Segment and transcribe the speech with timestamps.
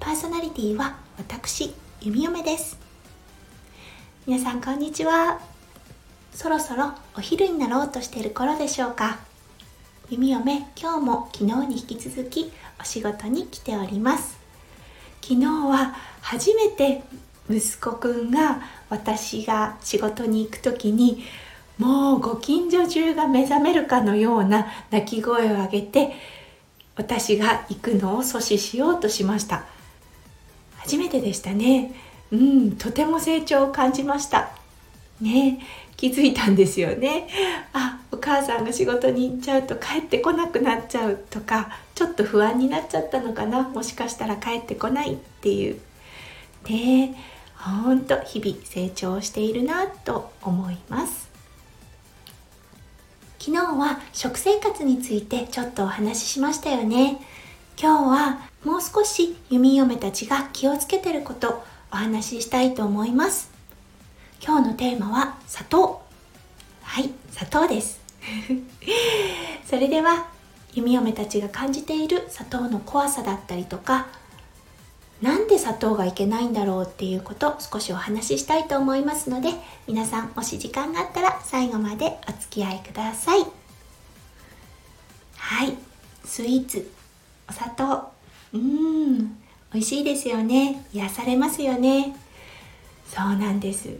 [0.00, 2.78] パーソナリティは私弓嫁です。
[4.26, 5.40] 皆さんこんにちは。
[6.32, 9.18] そろそろお昼になろうとしている頃でしょうか。
[10.08, 14.38] 弓嫁今日も昨日に引き続きお仕事に来ております。
[15.20, 17.02] 昨日は初めて
[17.50, 21.24] 息子くんが私が仕事に行く時に
[21.76, 26.12] もうご近所中が目覚めるかのような泣き声を上げて
[26.94, 29.64] 私が行くのを阻止しようとしました。
[30.88, 31.92] 初めてでしたね。
[32.32, 34.48] うんとても成長を感じました。
[35.20, 35.60] ね
[35.98, 37.28] 気づいたんですよね。
[37.74, 43.68] あお母さんが仕事に行っちゃうと帰ってこなくなっちゃうとかちょっと不安になっちゃったのかな。
[43.68, 45.78] もしかしたら帰ってこないっていう。
[46.70, 47.14] ね
[47.54, 51.28] ほんと日々成長しているなと思います。
[53.38, 57.20] 昨日は食生活についてちょっとお話ししましたよね。
[57.80, 61.62] 今日はもう少し弓嫁たちが気をつけてること
[61.92, 63.52] お話ししたいと思います。
[64.44, 66.02] 今日のテーマは砂糖。
[66.82, 68.00] はい砂糖です。
[69.64, 70.26] それでは
[70.74, 74.08] 弓嫁たちが感じている砂糖の怖さだったりとか
[75.22, 79.50] なんで砂糖がいけないんだろうっていうこと少しお話ししたいと思いますので
[79.86, 83.46] 皆さんもし時間があったら最後までお付き合いください。
[85.36, 85.76] はい
[86.24, 86.97] スイーツ。
[87.48, 88.12] お砂糖。
[88.52, 89.18] うん。
[89.72, 90.84] 美味しいですよね。
[90.92, 92.16] 癒されますよね。
[93.06, 93.90] そうなんです。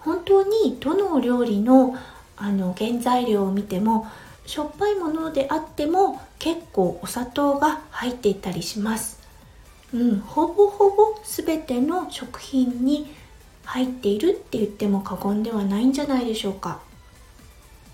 [0.00, 1.96] 本当にどのお料理の
[2.36, 4.06] あの原材料を見ても
[4.46, 9.20] しょっぱいものであっても結構お砂糖が入っていたりします。
[9.92, 13.12] うん、ほぼほぼ全ての食品に
[13.64, 16.80] 入っているって言っても過言ではないんじゃないでしょうか。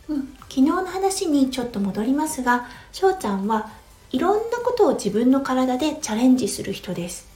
[0.08, 3.70] うん、昨日の話にちょっと戻りますが、翔ちゃんは
[4.12, 7.28] いろんなことを自分の体でチャレンジする人です。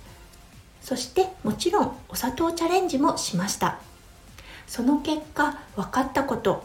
[0.81, 3.79] そしてもちろんお砂糖チャレンジもしました。
[4.67, 6.65] その結果分かったこと。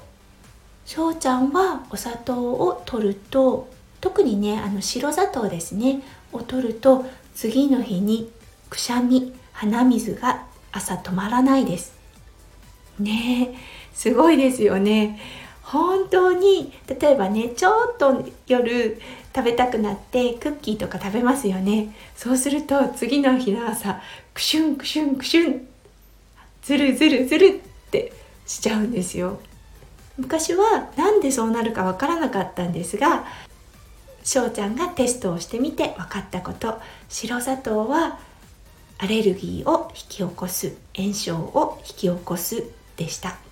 [0.85, 3.67] 翔ちゃんはお砂糖を取ると
[4.01, 8.31] 特にねあの白砂糖ですねを取ると次の日に
[8.69, 11.97] くしゃみ鼻水が朝止まらないです
[12.99, 13.55] ねえ
[13.93, 15.19] すごいですよね
[15.63, 19.01] 本当に例えばねちょっと夜
[19.35, 21.93] 食べたくなってクッキーとか食べますよね。
[22.15, 24.01] そうすると次の日の朝
[24.33, 25.67] クシュンクシュンクシュン
[26.61, 27.59] ズルズルズルっ
[27.91, 28.13] て
[28.45, 29.41] しちゃうんですよ。
[30.17, 33.25] 昔は何でそうなるかわからなかったんですが
[34.23, 36.79] 翔ちゃんがテストをしてみて分かったこと。
[37.09, 38.19] 白砂糖は
[38.97, 42.63] アレルギーを引き起こす炎症を引き起こす
[42.95, 43.44] でした。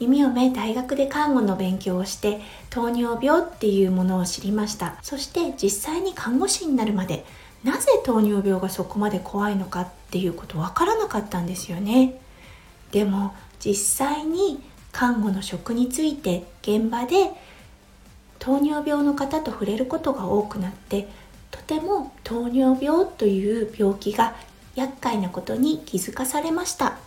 [0.00, 4.98] 弓嫁大学で看護の勉強をして糖尿病っていうものを知りました。
[5.02, 7.24] そして実際に看護師になるまで
[7.62, 12.20] なぜ糖尿病がそこまで怖いのかっていうこと分からなかったんですよね。
[12.90, 14.60] でも実際に
[14.92, 17.30] 看護の職について現場で
[18.38, 21.08] 糖尿病の方と触れることが多くなって
[21.50, 24.34] とても糖尿病という病気が
[24.74, 26.98] 厄介なことに気づかされました、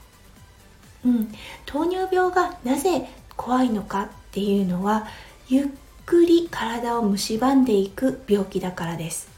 [1.08, 1.34] うん、
[1.66, 3.08] 糖尿病がなぜ
[3.38, 5.08] 怖いのかっていうのは
[5.48, 5.68] ゆっ
[6.06, 9.30] くり体を蝕んでいく病気だからです、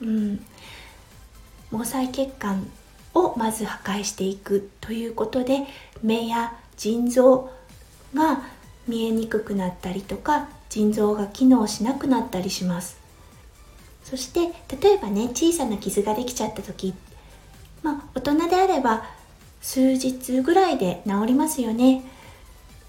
[0.00, 0.38] うん、
[1.70, 2.66] 毛細血管
[3.12, 5.64] をまず破壊していくということで
[6.02, 7.50] 目や腎臓
[8.14, 8.42] が
[8.88, 12.98] 見えにくくなったりとか腎臓が機能しなくなったりします。
[14.02, 16.92] そして例えばね小さな傷ができちゃった時
[17.82, 19.04] まあ大人であれば
[19.64, 22.04] 数日ぐらいで治りますよね。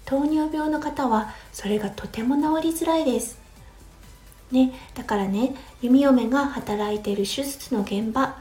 [0.04, 3.38] 糖尿病の方はそれがとても治りづらいです。
[4.52, 8.38] ね、だからね弓嫁が働いている手術の現場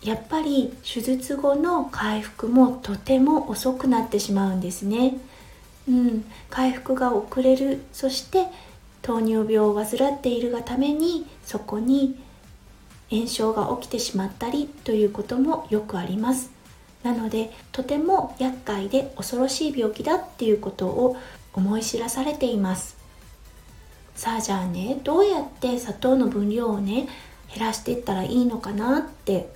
[0.00, 5.16] やっぱり手術後の回復もとても遅くなってしまうんですね。
[5.88, 8.46] うん、回復が遅れるそして
[9.02, 12.16] 糖尿病を患っているがためにそこに
[13.10, 16.61] 炎症が起きてしまったりということもよくあります。
[17.02, 21.16] なのでとても厄介で恐ろしい病気だっていうことを
[21.52, 22.96] 思い知らされています。
[24.14, 27.08] さあじゃあねどうやって砂糖の分量をね
[27.54, 29.48] 減らしていったらいいのかなって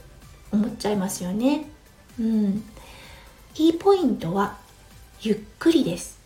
[0.51, 1.69] 思っちゃいますよね。
[2.19, 2.65] うん。
[3.55, 4.57] キーポイントは
[5.21, 6.19] ゆっくりです。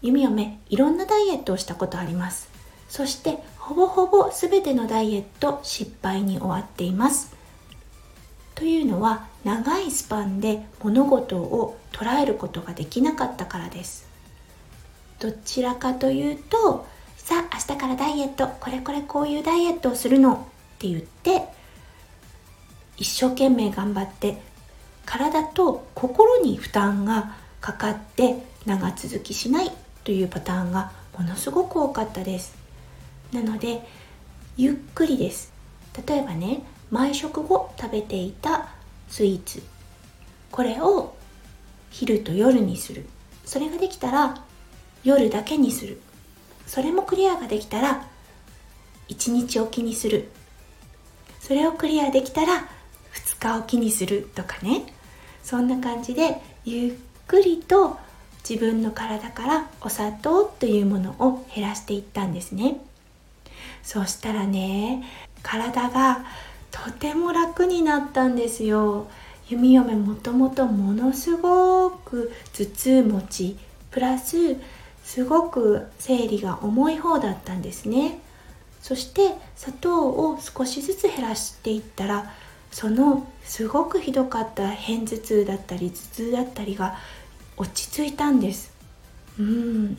[0.00, 2.48] 弓嫁いろんなダイエットをしたことあります。
[2.88, 7.41] そしてほぼほぼ全てのダイエット失敗に終わっています。
[8.62, 14.06] というのは長いスパンで物事を捉えることができなかったからです。
[15.18, 16.86] どちらかというと
[17.16, 21.42] さあ明日からダイエットこれこれこういうダイエットをするのって言って
[22.98, 24.40] 一生懸命頑張って
[25.06, 29.72] 体と心に負担がかかって長続きしない
[30.04, 32.54] というパターンがものすごく多かったです。
[33.32, 33.84] なので
[34.56, 35.52] ゆっくりです。
[36.06, 36.62] 例えばね
[36.92, 38.68] 毎食後食べていた
[39.08, 39.62] スイーツ。
[40.50, 41.16] これを
[41.90, 43.06] 昼と夜にする。
[43.46, 44.44] それができたら
[45.02, 46.02] 夜だけにする。
[46.66, 48.06] それもクリアができたら
[49.08, 50.28] 1日おきにする。
[51.40, 52.68] それをクリアできたら
[53.14, 54.84] 2日おきにするとかね。
[55.42, 56.92] そんな感じでゆっ
[57.26, 57.96] くりと
[58.46, 62.76] 自分の体からお砂糖というものを減らしていったんですね。
[63.82, 65.04] そしたらね
[65.42, 66.26] 体が
[66.72, 69.06] とても楽になったんですよ。
[69.48, 73.58] 弓嫁もともとものすごく頭痛持ち
[73.90, 74.56] プラス
[75.04, 78.18] すごく生理が重い方だったんですね。
[78.80, 82.32] そして砂糖を少しずつ減らしていったら
[82.72, 86.96] そのすごくひどかった片頭痛だったり頭痛だったりが
[87.56, 88.72] 落ち着いたんです。
[89.38, 89.98] うん。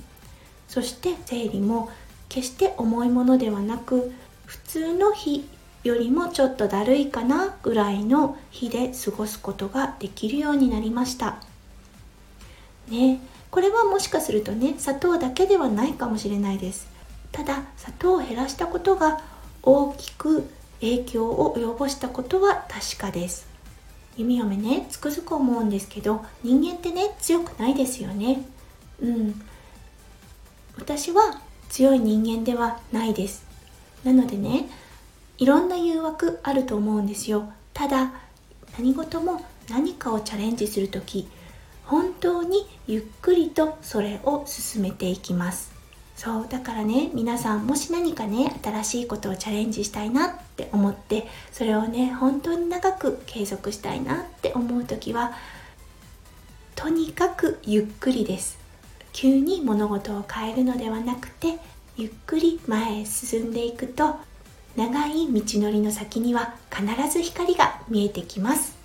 [0.67, 1.91] そして生理も
[2.29, 4.11] 決して重いものではなく
[4.45, 5.47] 普通の日
[5.83, 11.41] よりもちょっとだるいかなぐらいの日で過ごすことができるようになりました。
[12.89, 13.19] ね
[13.51, 16.87] これはもしかするとね砂糖だけではないかもしれないです。
[17.31, 19.21] ただ砂糖を減らしたことが
[19.61, 20.49] 大きく
[20.79, 23.47] 影響を及ぼしたことは確かです。
[24.15, 28.45] 弓嫁ねつくづく思うんですけど人間ってね強くないですよね。
[29.01, 29.41] うん。
[30.77, 33.45] 私は強い人間ではないです。
[34.03, 34.69] なのでね
[35.37, 37.51] いろんな誘惑あると思うんですよ。
[37.73, 38.11] ただ
[38.77, 41.27] 何事も何かをチャレンジする時
[41.85, 45.71] 本当にゆっくりとそれを進めていきます。
[46.15, 55.33] そうだからね皆さんもし何かね新しいことをチャレンジしたいなって思ってそれをね本当に長く継続したいなって思う時は
[56.75, 58.59] とにかくゆっくりです。
[59.11, 61.59] 急に物事を変えるのではなくて
[61.97, 64.15] ゆっくり前へ進んでいくと
[64.75, 68.75] 長い道のりの先には必ず光が見えてきます。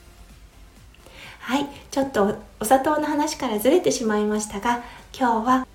[1.40, 4.82] はいちょっとお砂糖の話からずれてしまいましたが
[5.19, 5.67] 今日は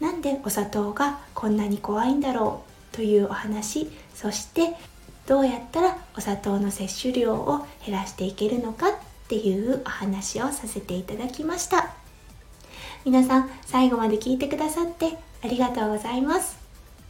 [0.00, 4.74] なんでお砂糖がこんなに怖いんだろうというお話そして
[5.26, 8.92] どうやったらお砂糖の摂取量を減らしていけるのかっ
[9.28, 11.94] ていうお話をさせていただきました。
[13.04, 16.59] 皆さん最後まで聞いてくださってありがとうございます。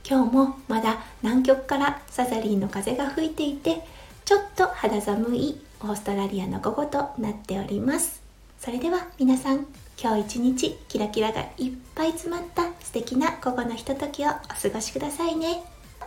[0.09, 3.85] 今日もまだ南極からサザリーの風が吹いていて
[4.25, 8.23] ちょっと肌寒いオーストラリアの午後となっております。
[8.59, 9.67] それでは皆さん
[10.01, 15.63] 今日一日キラキラがいっぱい詰まった素敵な午後のひとときをお過ごしくださいね。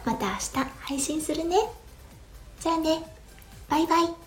[0.06, 1.58] また明日配信するね。
[2.60, 3.03] じゃあね。
[3.70, 4.23] バイバイ。